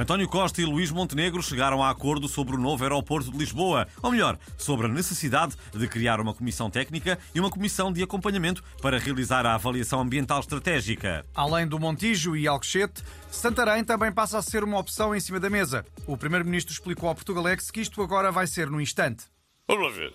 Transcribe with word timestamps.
António 0.00 0.28
Costa 0.28 0.62
e 0.62 0.64
Luís 0.64 0.92
Montenegro 0.92 1.42
chegaram 1.42 1.82
a 1.82 1.90
acordo 1.90 2.28
sobre 2.28 2.54
o 2.54 2.58
novo 2.58 2.84
aeroporto 2.84 3.32
de 3.32 3.36
Lisboa, 3.36 3.88
ou 4.00 4.12
melhor, 4.12 4.38
sobre 4.56 4.86
a 4.86 4.88
necessidade 4.88 5.56
de 5.74 5.88
criar 5.88 6.20
uma 6.20 6.32
comissão 6.32 6.70
técnica 6.70 7.18
e 7.34 7.40
uma 7.40 7.50
comissão 7.50 7.92
de 7.92 8.00
acompanhamento 8.00 8.62
para 8.80 8.96
realizar 8.96 9.44
a 9.44 9.54
avaliação 9.54 10.00
ambiental 10.00 10.38
estratégica. 10.38 11.26
Além 11.34 11.66
do 11.66 11.80
Montijo 11.80 12.36
e 12.36 12.46
Alcochete, 12.46 13.02
Santarém 13.28 13.82
também 13.82 14.12
passa 14.12 14.38
a 14.38 14.42
ser 14.42 14.62
uma 14.62 14.78
opção 14.78 15.16
em 15.16 15.18
cima 15.18 15.40
da 15.40 15.50
mesa. 15.50 15.84
O 16.06 16.16
Primeiro-Ministro 16.16 16.72
explicou 16.72 17.08
ao 17.08 17.14
Portugalex 17.16 17.68
que 17.68 17.80
isto 17.80 18.00
agora 18.00 18.30
vai 18.30 18.46
ser 18.46 18.70
no 18.70 18.80
instante. 18.80 19.24
Vamos 19.66 19.84
lá 19.84 19.92
ver. 19.92 20.14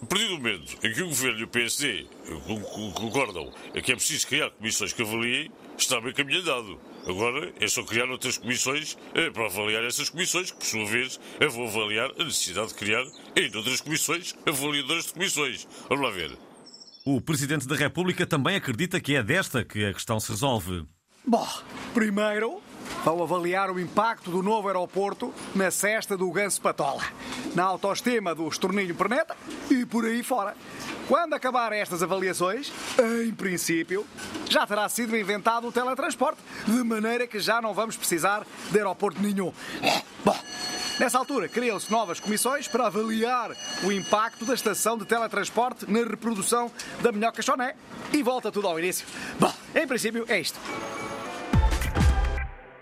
A 0.00 0.06
partir 0.06 0.28
do 0.28 0.36
momento 0.36 0.76
em 0.86 0.92
que 0.92 1.02
o 1.02 1.08
Governo 1.08 1.40
e 1.40 1.44
o 1.44 1.48
PSD 1.48 2.06
concordam 2.96 3.50
que 3.72 3.90
é 3.90 3.96
preciso 3.96 4.28
criar 4.28 4.50
comissões 4.50 4.92
que 4.92 5.02
avaliem, 5.02 5.50
está 5.76 6.00
bem 6.00 6.12
caminho 6.12 6.40
andado. 6.40 6.93
Agora 7.06 7.52
é 7.60 7.68
só 7.68 7.82
criar 7.84 8.08
outras 8.08 8.38
comissões 8.38 8.96
eh, 9.14 9.30
para 9.30 9.46
avaliar 9.46 9.84
essas 9.84 10.08
comissões, 10.08 10.50
que 10.50 10.58
por 10.58 10.66
sua 10.66 10.86
vez 10.86 11.20
eu 11.38 11.50
vou 11.50 11.68
avaliar 11.68 12.10
a 12.18 12.24
necessidade 12.24 12.68
de 12.68 12.74
criar 12.74 13.04
em 13.36 13.54
outras 13.56 13.80
comissões 13.80 14.34
avaliadoras 14.46 15.06
de 15.06 15.12
comissões. 15.12 15.68
Vamos 15.88 16.04
lá 16.04 16.10
ver. 16.10 16.36
O 17.04 17.20
Presidente 17.20 17.68
da 17.68 17.76
República 17.76 18.26
também 18.26 18.56
acredita 18.56 18.98
que 18.98 19.14
é 19.14 19.22
desta 19.22 19.62
que 19.62 19.84
a 19.84 19.92
questão 19.92 20.18
se 20.18 20.30
resolve. 20.30 20.86
Bom, 21.26 21.46
primeiro 21.92 22.62
vão 23.04 23.22
avaliar 23.22 23.70
o 23.70 23.78
impacto 23.78 24.30
do 24.30 24.42
novo 24.42 24.68
aeroporto 24.68 25.32
na 25.54 25.70
cesta 25.70 26.16
do 26.16 26.30
Ganso 26.30 26.60
Patola, 26.60 27.02
na 27.54 27.64
autoestima 27.64 28.34
do 28.34 28.48
Estornilho 28.48 28.94
Perneta 28.94 29.36
e 29.70 29.84
por 29.84 30.06
aí 30.06 30.22
fora. 30.22 30.56
Quando 31.08 31.34
acabarem 31.34 31.80
estas 31.80 32.02
avaliações, 32.02 32.72
em 32.98 33.30
princípio, 33.32 34.06
já 34.48 34.66
terá 34.66 34.88
sido 34.88 35.16
inventado 35.16 35.68
o 35.68 35.72
teletransporte, 35.72 36.40
de 36.66 36.82
maneira 36.82 37.26
que 37.26 37.38
já 37.38 37.60
não 37.60 37.74
vamos 37.74 37.96
precisar 37.96 38.46
de 38.70 38.78
aeroporto 38.78 39.20
nenhum. 39.20 39.52
Bom, 40.24 40.38
nessa 40.98 41.18
altura 41.18 41.46
criam-se 41.46 41.90
novas 41.90 42.18
comissões 42.20 42.66
para 42.66 42.86
avaliar 42.86 43.50
o 43.82 43.92
impacto 43.92 44.46
da 44.46 44.54
estação 44.54 44.96
de 44.96 45.04
teletransporte 45.04 45.90
na 45.90 46.08
reprodução 46.08 46.72
da 47.02 47.12
minhoca 47.12 47.42
choné 47.42 47.74
e 48.10 48.22
volta 48.22 48.50
tudo 48.50 48.66
ao 48.66 48.78
início. 48.78 49.06
Bom, 49.38 49.52
em 49.74 49.86
princípio 49.86 50.24
é 50.26 50.40
isto. 50.40 50.58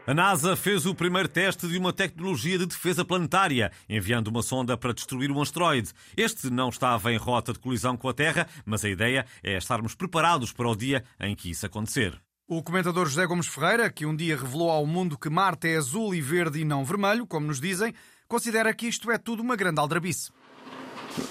A 0.05 0.13
NASA 0.13 0.57
fez 0.57 0.85
o 0.85 0.97
primeiro 0.97 1.29
teste 1.29 1.69
de 1.69 1.79
uma 1.79 1.93
tecnologia 1.93 2.59
de 2.59 2.67
defesa 2.67 3.05
planetária, 3.05 3.71
enviando 3.89 4.27
uma 4.27 4.43
sonda 4.43 4.77
para 4.77 4.93
destruir 4.93 5.31
um 5.31 5.41
asteroide. 5.41 5.93
Este 6.17 6.51
não 6.51 6.71
estava 6.71 7.13
em 7.13 7.17
rota 7.17 7.53
de 7.53 7.61
colisão 7.61 7.97
com 7.97 8.09
a 8.09 8.13
Terra, 8.13 8.49
mas 8.67 8.85
a 8.85 8.89
ideia 8.89 9.25
é 9.45 9.57
estarmos 9.57 9.95
preparados 9.95 10.53
para 10.53 10.69
o 10.69 10.75
dia 10.75 11.05
em 11.21 11.37
que 11.37 11.51
isso 11.51 11.65
acontecer. 11.65 12.21
O 12.49 12.65
comentador 12.65 13.07
José 13.07 13.25
Gomes 13.27 13.47
Ferreira, 13.47 13.89
que 13.93 14.05
um 14.05 14.17
dia 14.17 14.37
revelou 14.37 14.73
ao 14.73 14.85
mundo 14.85 15.17
que 15.17 15.31
Marte 15.31 15.69
é 15.69 15.77
azul 15.77 16.13
e 16.13 16.21
verde 16.21 16.59
e 16.59 16.65
não 16.65 16.85
vermelho, 16.85 17.25
como 17.25 17.47
nos 17.47 17.61
dizem, 17.61 17.95
considera 18.27 18.75
que 18.75 18.89
isto 18.89 19.09
é 19.09 19.17
tudo 19.19 19.41
uma 19.41 19.55
grande 19.55 19.79
aldrabice. 19.79 20.33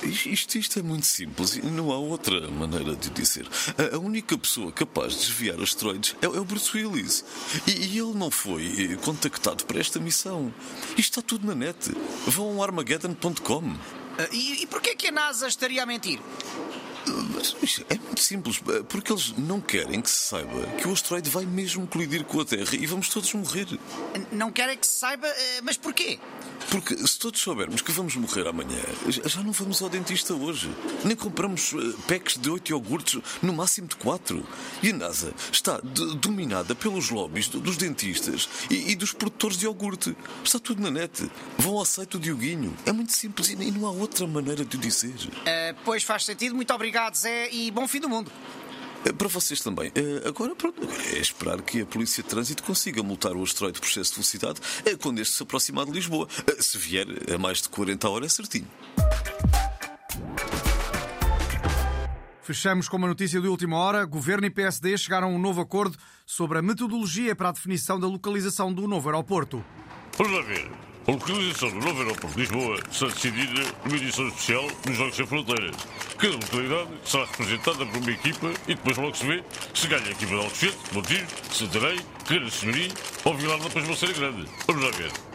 Isto, 0.03 0.57
isto 0.57 0.79
é 0.79 0.83
muito 0.83 1.05
simples 1.05 1.55
e 1.55 1.61
não 1.61 1.91
há 1.91 1.97
outra 1.97 2.49
maneira 2.51 2.95
de 2.95 3.09
dizer. 3.09 3.47
A, 3.93 3.97
única 3.97 4.37
pessoa 4.37 4.71
capaz 4.71 5.13
de 5.13 5.19
desviar 5.19 5.59
asteroides 5.59 6.15
é, 6.21 6.25
é 6.25 6.29
o 6.29 6.45
Bruce 6.45 6.75
Willis. 6.75 7.25
E, 7.65 7.71
e, 7.71 7.99
ele 7.99 8.13
não 8.13 8.29
foi 8.29 8.91
eh, 8.91 8.95
contactado 8.97 9.65
para 9.65 9.79
esta 9.79 9.99
missão. 9.99 10.53
Isto 10.97 11.19
está 11.19 11.21
tudo 11.21 11.47
na 11.47 11.55
net. 11.55 11.91
Vão 12.27 12.61
a 12.61 12.65
armageddon.com. 12.65 13.75
Ah, 14.17 14.27
e, 14.31 14.63
e 14.63 14.67
porquê 14.67 14.95
que 14.95 15.07
a 15.07 15.11
NASA 15.11 15.47
estaria 15.47 15.81
a 15.81 15.85
mentir? 15.85 16.19
Mas 17.33 17.83
é 17.89 17.95
muito 17.95 18.21
simples, 18.21 18.61
eh, 18.69 18.83
porque 18.87 19.11
eles 19.11 19.33
não 19.37 19.59
querem 19.59 20.01
que 20.01 20.09
se 20.09 20.27
saiba 20.27 20.67
que 20.77 20.87
o 20.87 20.93
asteroide 20.93 21.29
vai 21.29 21.45
mesmo 21.45 21.87
colidir 21.87 22.23
com 22.23 22.39
a 22.39 22.45
Terra 22.45 22.73
e 22.73 22.85
vamos 22.85 23.09
todos 23.09 23.33
morrer. 23.33 23.67
Não 24.31 24.51
querem 24.51 24.77
que 24.77 24.85
se 24.85 24.99
saiba, 24.99 25.27
eh, 25.27 25.61
mas 25.63 25.77
porquê? 25.77 26.19
Porque 26.71 26.95
se 27.05 27.19
todos 27.19 27.41
soubermos 27.41 27.81
que 27.81 27.91
vamos 27.91 28.15
morrer 28.15 28.47
amanhã, 28.47 28.79
já 29.25 29.43
não 29.43 29.51
vamos 29.51 29.81
ao 29.81 29.89
dentista 29.89 30.33
hoje. 30.33 30.73
Nem 31.03 31.17
compramos 31.17 31.73
eh, 31.73 31.93
packs 32.07 32.37
de 32.37 32.49
oito 32.49 32.69
iogurtes, 32.69 33.21
no 33.41 33.51
máximo 33.51 33.89
de 33.89 33.97
quatro. 33.97 34.47
E 34.81 34.89
a 34.89 34.93
NASA 34.93 35.33
está 35.51 35.81
dominada 35.81 36.73
pelos 36.73 37.09
lobbies 37.09 37.49
dos 37.49 37.75
dentistas 37.75 38.47
e, 38.69 38.91
e, 38.91 38.95
dos 38.95 39.11
produtores 39.11 39.57
de 39.57 39.65
iogurte. 39.65 40.15
Está 40.45 40.59
tudo 40.59 40.81
na 40.81 40.89
net. 40.89 41.29
Vão 41.57 41.77
ao 41.77 41.83
site 41.83 42.11
do 42.11 42.19
Dioguinho. 42.19 42.73
É 42.85 42.93
muito 42.93 43.11
simples 43.11 43.49
e 43.49 43.55
não 43.57 43.85
há 43.85 43.91
outra 43.91 44.25
maneira 44.25 44.63
de 44.63 44.77
o 44.77 44.79
dizer. 44.79 45.09
Uh, 45.11 45.77
pois 45.83 46.03
faz 46.03 46.23
sentido. 46.23 46.55
Muito 46.55 46.73
obrigado, 46.73 47.15
Zé, 47.15 47.51
e 47.51 47.69
bom 47.69 47.85
fim 47.85 47.99
do 47.99 48.07
mundo. 48.07 48.31
Eh, 49.05 49.13
para 49.13 49.27
vocês 49.27 49.61
também. 49.61 49.91
Eh, 49.95 50.27
agora, 50.27 50.55
pronto, 50.55 50.81
é 51.13 51.19
esperar 51.19 51.61
que 51.61 51.81
a 51.81 51.85
Polícia 51.85 52.23
de 52.23 52.29
Trânsito 52.29 52.63
consiga 52.63 53.01
multar 53.03 53.35
o 53.35 53.43
asteroide 53.43 53.79
por 53.79 53.87
excesso 53.87 54.11
de 54.11 54.15
velocidade 54.17 54.59
eh, 54.85 54.95
quando 54.95 55.19
este 55.19 55.35
se 55.35 55.43
aproximar 55.43 55.85
de 55.85 55.91
Lisboa. 55.91 56.27
Se 56.59 56.77
vier 56.77 57.07
a 57.33 57.37
mais 57.37 57.61
de 57.61 57.69
40 57.69 58.09
horas, 58.09 58.33
é 58.33 58.35
certinho. 58.35 58.67
Fechamos 62.43 62.89
com 62.89 62.97
uma 62.97 63.07
notícia 63.07 63.39
de 63.39 63.47
última 63.47 63.77
hora. 63.77 64.03
Governo 64.05 64.45
e 64.45 64.49
PSD 64.49 64.97
chegaram 64.97 65.27
a 65.27 65.31
um 65.31 65.39
novo 65.39 65.61
acordo 65.61 65.97
sobre 66.25 66.57
a 66.57 66.61
metodologia 66.61 67.35
para 67.35 67.49
a 67.49 67.51
definição 67.51 67.99
da 67.99 68.07
localização 68.07 68.73
do 68.73 68.87
novo 68.87 69.09
aeroporto. 69.09 69.63
Vamos 70.17 70.33
lá 70.33 70.41
ver. 70.41 70.90
A 71.07 71.11
localização 71.13 71.69
do 71.71 71.79
novo 71.79 71.99
aeroporto 72.03 72.35
de 72.35 72.41
Lisboa 72.41 72.77
será 72.91 73.11
decidida 73.11 73.63
numa 73.83 73.97
edição 73.97 74.27
especial 74.27 74.67
nos 74.85 74.97
Jogos 74.97 75.15
Sem 75.15 75.25
Fronteiras. 75.25 75.75
Cada 76.15 76.33
localidade 76.33 76.89
será 77.03 77.25
representada 77.25 77.85
por 77.87 77.97
uma 77.97 78.11
equipa 78.11 78.51
e 78.67 78.75
depois 78.75 78.97
logo 78.97 79.15
se 79.15 79.25
vê 79.25 79.43
se 79.73 79.87
ganha 79.87 80.05
a 80.05 80.11
equipa 80.11 80.35
de 80.35 80.35
Alcochete, 80.35 80.77
Montijo, 80.93 81.25
Santarém, 81.51 81.99
Carreira 82.23 82.51
Senhoria 82.51 82.89
ou 83.25 83.35
Vilar 83.35 83.59
da 83.59 83.69
Pasmoceira 83.71 84.13
Grande. 84.13 84.45
Vamos 84.67 84.83
lá 84.83 84.91
ver. 84.91 85.30